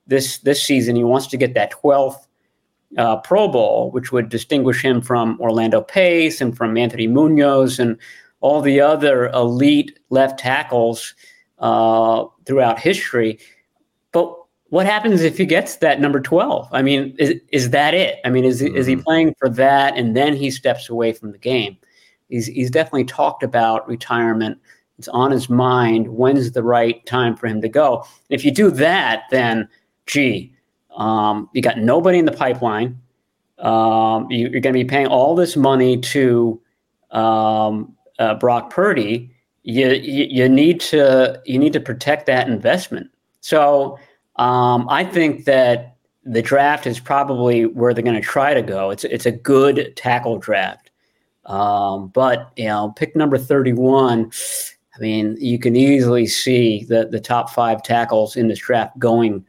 [0.07, 0.95] this this season.
[0.95, 2.27] He wants to get that 12th
[2.99, 7.99] uh, Pro Bowl, which would distinguish him from Orlando Pace and from Anthony Munoz and
[8.43, 11.15] all the other elite left tackles
[11.59, 13.39] uh, throughout history.
[14.73, 16.67] What happens if he gets that number 12?
[16.73, 18.21] I mean, is, is that it?
[18.25, 18.75] I mean, is, mm-hmm.
[18.75, 19.03] is he mm-hmm.
[19.03, 21.77] playing for that and then he steps away from the game?
[22.31, 24.59] He's, he's definitely talked about retirement.
[24.99, 26.09] It's on his mind.
[26.09, 28.07] When's the right time for him to go?
[28.31, 29.69] If you do that, then,
[30.07, 30.55] gee,
[30.97, 32.99] um, you got nobody in the pipeline.
[33.59, 36.59] Um, you, are going to be paying all this money to
[37.11, 39.35] um, uh, Brock Purdy.
[39.65, 43.11] You, you, you need to you need to protect that investment.
[43.43, 43.99] So
[44.37, 48.91] um, I think that the draft is probably where they're going to try to go.
[48.91, 50.91] It's it's a good tackle draft,
[51.47, 54.31] um, but you know, pick number thirty-one.
[54.95, 59.45] I mean, you can easily see the the top five tackles in this draft going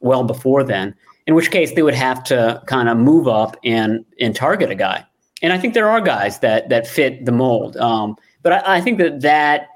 [0.00, 0.94] well before then.
[1.28, 4.74] in which case they would have to kind of move up and and target a
[4.74, 5.04] guy.
[5.42, 7.76] And I think there are guys that that fit the mold.
[7.76, 9.68] Um, but I, I think that that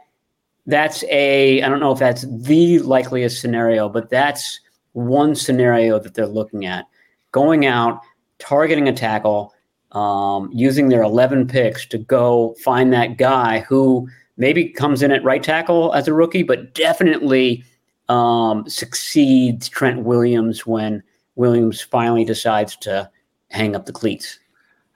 [0.67, 4.61] that's a I don't know if that's the likeliest scenario, but that's
[4.93, 6.87] one scenario that they're looking at
[7.33, 8.01] going out,
[8.39, 9.55] targeting a tackle,
[9.93, 15.25] um, using their 11 picks to go find that guy who maybe comes in at
[15.25, 17.65] right tackle as a rookie, but definitely
[18.09, 21.03] um, succeeds Trent Williams when
[21.37, 23.11] Williams finally decides to
[23.51, 24.39] hang up the cleats.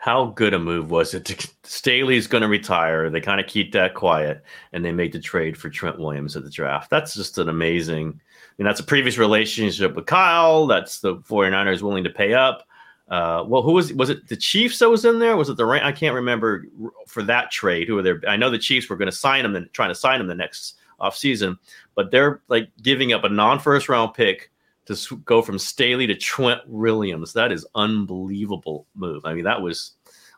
[0.07, 1.27] How good a move was it?
[1.27, 3.11] To, Staley's going to retire.
[3.11, 4.42] They kind of keep that quiet,
[4.73, 6.88] and they make the trade for Trent Williams at the draft.
[6.88, 8.21] That's just an amazing
[8.59, 10.66] mean, that's a previous relationship with Kyle.
[10.66, 12.66] That's the 49ers willing to pay up.
[13.09, 14.27] Uh, well, who was was it?
[14.27, 15.37] The Chiefs that was in there?
[15.37, 16.66] Was it the I can't remember
[17.07, 17.87] for that trade.
[17.87, 18.21] Who were there?
[18.27, 20.35] I know the Chiefs were going to sign him and trying to sign him the
[20.35, 21.57] next offseason,
[21.95, 24.51] but they're like giving up a non-first round pick
[24.87, 27.33] to go from Staley to Trent Williams.
[27.33, 29.25] That is unbelievable move.
[29.25, 29.92] I mean, that was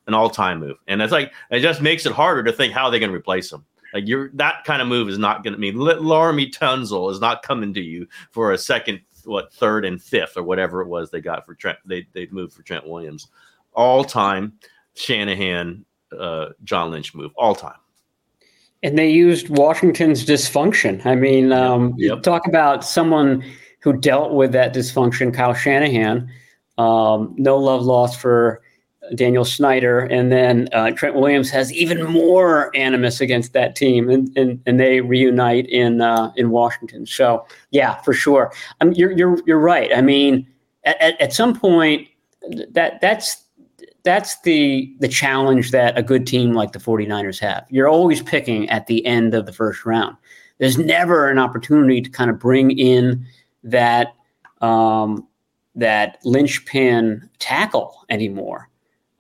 [0.06, 3.00] an all-time move, and it's like it just makes it harder to think how they're
[3.00, 3.64] going to replace him.
[3.94, 7.42] Like you're that kind of move is not going to mean Laremy Tunsil is not
[7.42, 11.20] coming to you for a second, what third and fifth or whatever it was they
[11.20, 11.78] got for Trent.
[11.86, 13.28] They they moved for Trent Williams,
[13.72, 14.54] all time
[14.94, 15.84] Shanahan,
[16.18, 17.78] uh, John Lynch move, all time.
[18.82, 21.04] And they used Washington's dysfunction.
[21.04, 22.22] I mean, um, yep.
[22.22, 23.44] talk about someone
[23.80, 26.30] who dealt with that dysfunction, Kyle Shanahan.
[26.78, 28.62] Um, no love lost for
[29.14, 34.36] Daniel Snyder, and then uh, Trent Williams has even more animus against that team, and
[34.36, 37.06] and, and they reunite in uh, in Washington.
[37.06, 38.52] So yeah, for sure.
[38.80, 39.90] Um, you're you're you're right.
[39.94, 40.46] I mean,
[40.84, 42.08] at, at some point,
[42.70, 43.44] that that's
[44.04, 47.66] that's the the challenge that a good team like the 49ers have.
[47.70, 50.16] You're always picking at the end of the first round.
[50.58, 53.24] There's never an opportunity to kind of bring in
[53.70, 54.14] that
[54.60, 55.26] um,
[55.74, 58.68] that linchpin tackle anymore.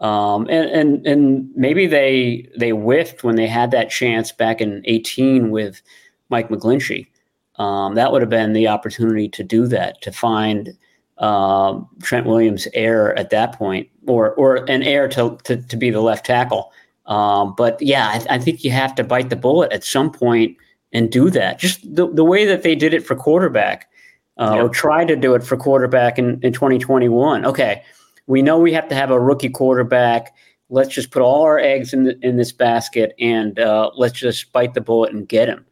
[0.00, 4.82] Um, and, and and maybe they they whiffed when they had that chance back in
[4.84, 5.82] 18 with
[6.28, 7.08] Mike McGlinchey.
[7.56, 10.76] Um, that would have been the opportunity to do that, to find
[11.18, 15.90] um, Trent Williams' heir at that point, or or an heir to to, to be
[15.90, 16.72] the left tackle.
[17.06, 20.58] Um, but yeah, I, I, think you have to bite the bullet at some point
[20.92, 21.58] and do that.
[21.58, 23.88] Just the, the way that they did it for quarterback,
[24.38, 24.64] uh, yep.
[24.64, 27.44] or tried to do it for quarterback in, in 2021.
[27.44, 27.82] Okay,
[28.26, 30.34] we know we have to have a rookie quarterback.
[30.70, 34.52] Let's just put all our eggs in the, in this basket and uh, let's just
[34.52, 35.64] bite the bullet and get him.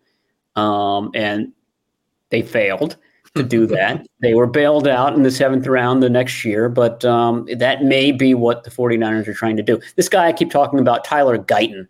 [0.56, 1.52] Um, and
[2.30, 2.96] they failed
[3.34, 4.06] to do that.
[4.20, 8.10] they were bailed out in the seventh round the next year, but um, that may
[8.10, 9.78] be what the 49ers are trying to do.
[9.96, 11.86] This guy I keep talking about, Tyler Guyton,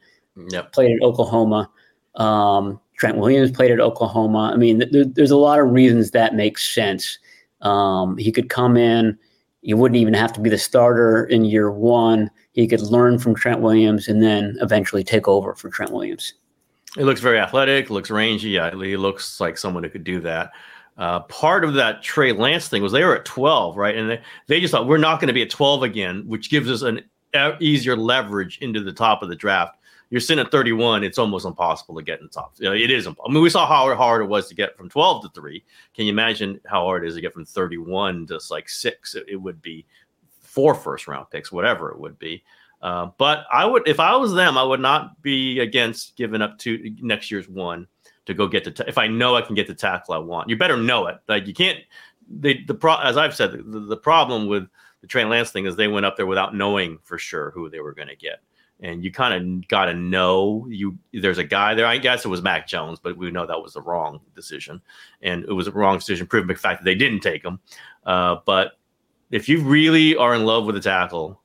[0.51, 0.73] yep.
[0.73, 1.71] played at Oklahoma.
[2.17, 4.51] Um, Trent Williams played at Oklahoma.
[4.53, 7.19] I mean, th- there's a lot of reasons that makes sense.
[7.61, 9.19] Um, he could come in
[9.67, 12.31] you wouldn't even have to be the starter in year one.
[12.53, 16.35] He could learn from Trent Williams and then eventually take over for Trent Williams.
[16.95, 18.51] He looks very athletic, looks rangy.
[18.51, 20.53] Yeah, he looks like someone who could do that.
[20.97, 23.97] Uh, part of that Trey Lance thing was they were at 12, right?
[23.97, 26.71] And they, they just thought we're not going to be at 12 again, which gives
[26.71, 27.03] us an
[27.59, 29.77] easier leverage into the top of the draft
[30.11, 32.55] you're sitting at 31, it's almost impossible to get in the top.
[32.59, 33.07] You know, it is.
[33.07, 35.65] I mean, we saw how hard it was to get from 12 to three.
[35.95, 39.15] Can you imagine how hard it is to get from 31 to like six?
[39.15, 39.85] It, it would be
[40.41, 42.45] four first round picks, whatever it would be.
[42.83, 46.59] Uh, but I would, if I was them, I would not be against giving up
[46.59, 47.89] to next year's one
[48.27, 48.71] to go get the.
[48.71, 51.17] T- if I know I can get the tackle I want, you better know it.
[51.27, 51.79] Like you can't.
[52.29, 54.69] They the pro as I've said, the, the problem with
[55.01, 57.81] the Trey Lance thing is they went up there without knowing for sure who they
[57.81, 58.41] were going to get
[58.81, 61.87] and you kind of got to know you there's a guy there.
[61.87, 64.81] I guess it was mac jones but we know that was the wrong decision.
[65.23, 67.59] And it was a wrong decision proven by the fact that they didn't take him.
[68.05, 68.79] Uh, but
[69.31, 71.41] if you really are in love with a tackle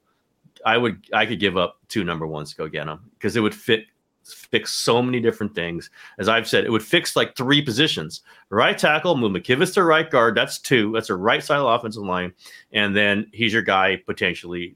[0.65, 3.39] i would i could give up two number ones to go get him because it
[3.39, 3.85] would fit
[4.23, 5.89] fix so many different things.
[6.19, 8.21] As I've said, it would fix like three positions.
[8.49, 10.35] Right tackle, move McKivitz to right guard.
[10.35, 10.91] That's two.
[10.91, 12.33] That's a right side of offensive line.
[12.71, 14.75] And then he's your guy, potentially,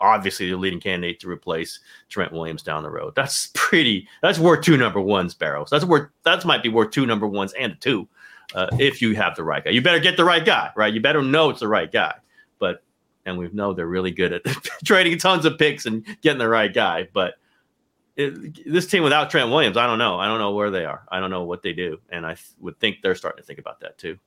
[0.00, 3.14] obviously, the leading candidate to replace Trent Williams down the road.
[3.14, 5.70] That's pretty, that's worth two number ones, Barrows.
[5.70, 8.08] That's worth, that might be worth two number ones and a two
[8.54, 9.70] uh, if you have the right guy.
[9.70, 10.92] You better get the right guy, right?
[10.92, 12.14] You better know it's the right guy.
[12.58, 12.82] But,
[13.24, 14.44] and we know they're really good at
[14.84, 17.08] trading tons of picks and getting the right guy.
[17.12, 17.34] But,
[18.16, 20.18] it, this team without Trent Williams, I don't know.
[20.18, 21.06] I don't know where they are.
[21.10, 23.58] I don't know what they do, and I th- would think they're starting to think
[23.58, 24.18] about that too.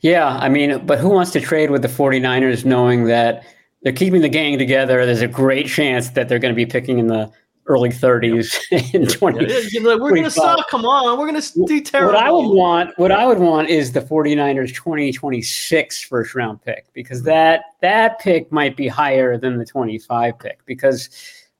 [0.00, 3.46] Yeah, I mean, but who wants to trade with the 49ers knowing that
[3.82, 5.06] they're keeping the gang together?
[5.06, 7.30] There's a great chance that they're going to be picking in the
[7.66, 8.60] early 30s
[8.94, 10.32] in 20 Yeah, you know, we're gonna 25.
[10.32, 10.68] suck.
[10.68, 12.14] Come on, we're gonna do terrible.
[12.14, 16.86] What I would want, what I would want is the 49ers 2026 first round pick
[16.92, 17.26] because hmm.
[17.26, 21.10] that that pick might be higher than the 25 pick because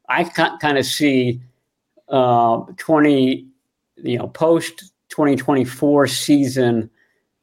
[0.09, 1.41] I kind of see
[2.09, 3.47] uh, 20,
[3.97, 6.91] you know, post 2024 season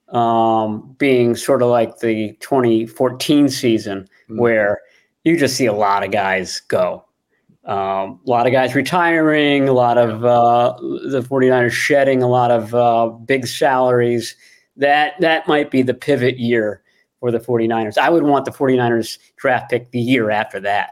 [0.10, 4.38] um, being sort of like the 2014 season Mhm.
[4.38, 4.80] where
[5.24, 7.04] you just see a lot of guys go.
[7.66, 10.74] Um, a lot of guys retiring, a lot of uh,
[11.10, 14.36] the 49ers shedding a lot of uh, big salaries.
[14.76, 16.82] That that might be the pivot year
[17.20, 17.98] for the 49ers.
[17.98, 20.92] I would want the 49ers draft pick the year after that.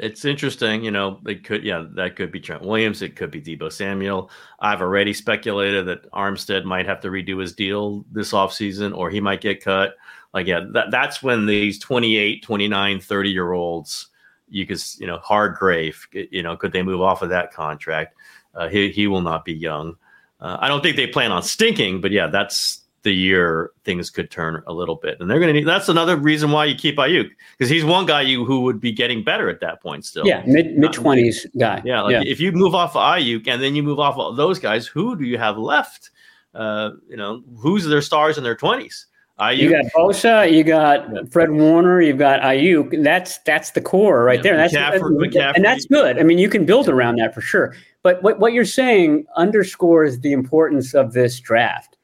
[0.00, 1.20] It's interesting, you know.
[1.26, 3.00] It could, yeah, that could be Trent Williams.
[3.00, 4.30] It could be Deebo Samuel.
[4.58, 9.20] I've already speculated that Armstead might have to redo his deal this offseason or he
[9.20, 9.94] might get cut.
[10.32, 14.08] Like, yeah, that, that's when these 28, 29, 30 year olds,
[14.48, 18.16] you could, you know, Hargrave, you know, could they move off of that contract?
[18.52, 19.96] Uh, he, he will not be young.
[20.40, 24.30] Uh, I don't think they plan on stinking, but yeah, that's the year things could
[24.30, 25.20] turn a little bit.
[25.20, 28.06] And they're going to need, that's another reason why you keep Aiyuk because he's one
[28.06, 30.26] guy you who would be getting better at that point still.
[30.26, 31.80] Yeah, mid mid 20s guy.
[31.84, 32.22] Yeah, like yeah.
[32.24, 35.14] if you move off of Aiyuk and then you move off of those guys, who
[35.16, 36.10] do you have left?
[36.54, 39.06] Uh, you know, who's their stars in their twenties?
[39.40, 43.02] Aiyuk, You got Bosa, you got Fred Warner, you've got Aiyuk.
[43.02, 44.56] That's that's the core right Yeah, there.
[44.56, 45.56] That's McCaffrey- McCaffrey.
[45.56, 46.18] and that's good.
[46.20, 47.74] I mean, you can build around that for sure.
[48.02, 51.96] But what what you're saying underscores the importance of this draft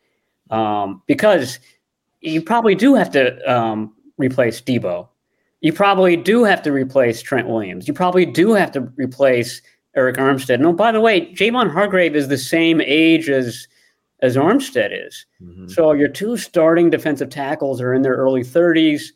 [0.50, 1.58] um, because
[2.20, 5.08] you probably do have to um, replace Deebo.
[5.60, 7.86] You probably do have to replace Trent Williams.
[7.86, 9.60] You probably do have to replace
[9.96, 10.60] Arik Armstead.
[10.60, 13.66] No, by the way, Javon Hargrave is the same age as
[14.22, 15.24] as Armstead is.
[15.42, 15.70] Mhm.
[15.70, 19.12] So your two starting defensive tackles are in their early 30s.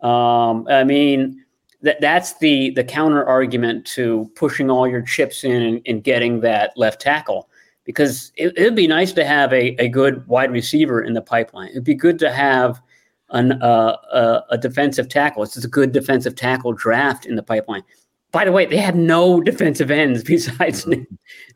[0.00, 1.44] Um, I mean,
[1.82, 6.40] that that's the the counter argument to pushing all your chips in and, and getting
[6.40, 7.48] that left tackle
[7.88, 11.70] because it, it'd be nice to have a, a good wide receiver in the pipeline.
[11.70, 12.82] It'd be good to have
[13.30, 15.42] an, uh, a, a defensive tackle.
[15.42, 17.82] It's a good defensive tackle draft in the pipeline.
[18.30, 21.06] By the way, they have no defensive ends besides Nick,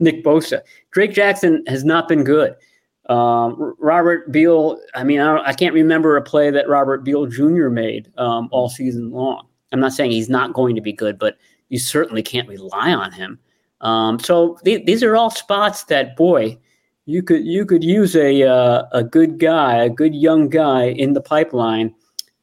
[0.01, 0.63] Nick Bosa.
[0.91, 2.57] Drake Jackson has not been good.
[3.11, 7.27] Um, Robert Beal, I mean, I, don't, I can't remember a play that Robert Beal
[7.27, 7.69] Jr.
[7.69, 9.49] made um, all season long.
[9.71, 11.37] I'm not saying he's not going to be good, but
[11.69, 13.39] you certainly can't rely on him.
[13.83, 16.59] Um, so th- these are all spots that, boy,
[17.05, 21.15] you could you could use a uh, a good guy, a good young guy in
[21.15, 21.95] the pipeline.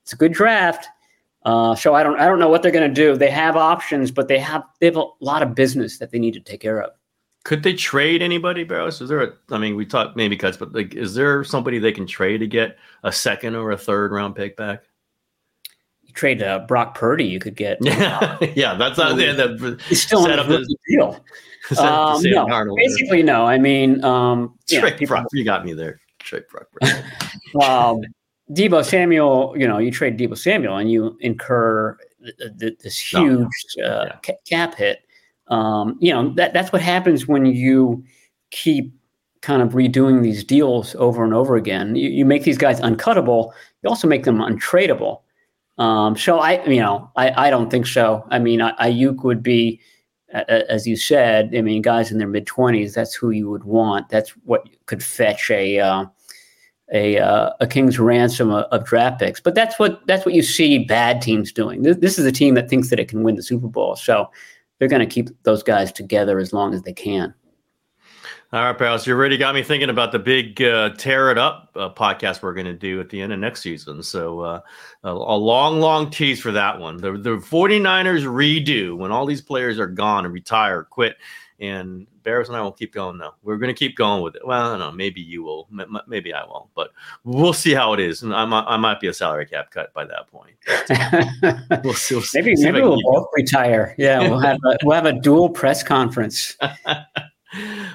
[0.04, 0.88] It's a good draft.
[1.46, 3.16] Uh, so I don't I don't know what they're going to do.
[3.16, 6.34] They have options, but they have they have a lot of business that they need
[6.34, 6.92] to take care of.
[7.46, 9.00] Could they trade anybody, Barrows?
[9.00, 9.34] Is there a?
[9.50, 12.48] I mean, we talked maybe cuts, but like, is there somebody they can trade to
[12.48, 14.84] get a second or a third round pick back?
[16.10, 17.78] You trade uh, Brock Purdy, you could get.
[17.82, 21.24] Yeah, yeah, that's not the He's still set up the- deal.
[21.68, 23.46] set up the Um, no, basically no.
[23.46, 26.00] I mean, um, yeah, people- Brock, you got me there.
[26.18, 26.68] Trick Brock.
[27.64, 28.02] um,
[28.52, 31.96] Deebo Samuel, you know, you trade Deebo Samuel and you incur
[32.26, 33.22] th- th- this No.
[33.24, 33.48] huge
[33.86, 34.16] uh, Yeah.
[34.24, 35.02] ca- cap hit.
[35.50, 38.04] Um, you know, that, that's what happens when you
[38.50, 38.92] keep
[39.42, 41.96] kind of redoing these deals over and over again.
[41.96, 43.52] You, you make these guys uncuttable.
[43.84, 45.22] You also make them untradeable.
[45.80, 48.28] Um, so I, you know, I, I don't think so.
[48.30, 49.80] I mean, Aiyuk would be,
[50.34, 51.56] as you said.
[51.56, 52.94] I mean, guys in their mid twenties.
[52.94, 54.10] That's who you would want.
[54.10, 56.06] That's what could fetch a uh,
[56.92, 59.40] a uh, a king's ransom of, of draft picks.
[59.40, 61.84] But that's what that's what you see bad teams doing.
[61.84, 63.96] This, this is a team that thinks that it can win the Super Bowl.
[63.96, 64.30] So
[64.78, 67.34] they're going to keep those guys together as long as they can.
[68.52, 71.70] All right, pals, you already got me thinking about the big uh, tear it up
[71.76, 74.02] uh, podcast we're going to do at the end of next season.
[74.02, 74.62] So uh,
[75.04, 76.98] a, a long, long tease for that one.
[76.98, 81.18] The, the 49ers redo when all these players are gone and retire, quit.
[81.60, 83.34] And Barrows and I will keep going though.
[83.44, 84.48] We're going to keep going with it.
[84.48, 84.92] Well, I don't know.
[84.94, 85.68] Maybe you will.
[85.78, 86.70] M- Maybe I won't.
[86.74, 86.92] But
[87.26, 88.24] we'll see how it is.
[88.24, 90.56] And I might, I might be a salary cap cut by that point.
[91.84, 92.16] We'll see.
[92.16, 93.94] We'll see- maybe see maybe we'll both retire.
[93.98, 96.58] Yeah, we'll have a, we'll have a dual press conference.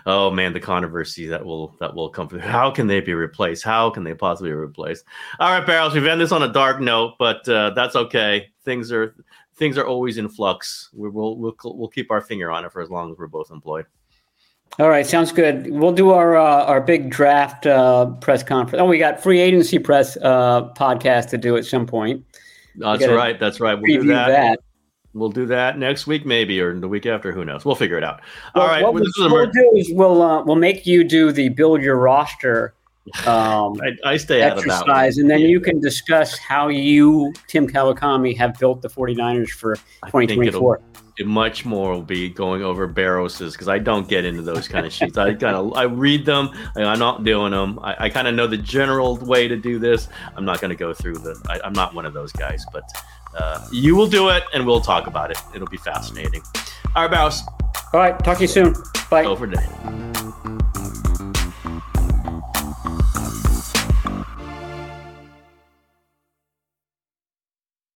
[0.07, 2.41] oh man, the controversy that will that will come through.
[2.41, 3.63] How can they be replaced?
[3.63, 5.05] How can they possibly be replaced?
[5.39, 5.95] All right, Barrows.
[5.95, 8.49] We've ended this on a dark note, but uh, that's okay.
[8.65, 9.15] Things are
[9.57, 10.91] things are always in flux.
[10.93, 13.51] We will we'll, we'll keep our finger on it for as long as we're both
[13.51, 13.87] employed.
[14.81, 15.71] All right, sounds good.
[15.71, 18.83] We'll do our uh, our big draft uh, press conference.
[18.83, 22.25] Oh, we got free agency press uh, podcast to do at some point.
[22.77, 23.39] That's right.
[23.39, 23.79] That's right.
[23.81, 24.29] We'll do that.
[24.29, 24.59] that.
[25.15, 27.33] We'll do that next week, maybe, or the week after.
[27.33, 27.65] Who knows?
[27.65, 28.21] We'll figure it out.
[28.55, 28.83] All Well, right.
[28.83, 31.83] What well, we'll, we'll mer- do is we'll uh, we'll make you do the build
[31.83, 32.75] your roster
[33.27, 34.81] um, I, I stay out of that.
[34.81, 35.49] exercise, and then Yeah.
[35.49, 40.37] you can discuss how you, Tim Kawakami, have built the 49ers for I think it'll
[40.71, 40.81] 2024.
[41.19, 44.85] it much more will be going over Barrows's because I don't get into those kind
[44.87, 45.17] of sheets.
[45.19, 46.51] I kind of I read them.
[46.77, 47.79] I, I'm not doing them.
[47.83, 50.09] I, I kind of know the general way to do this.
[50.35, 51.41] I'm not going to go through the.
[51.49, 52.83] I, I'm not one of those guys, but
[53.37, 55.39] uh, you will do it, and we'll talk about it.
[55.55, 56.43] It'll be fascinating.
[56.95, 57.43] All right, Barrows,
[57.93, 58.75] All right, talk to you soon.
[59.11, 59.25] Bye.
[59.25, 59.67] over day.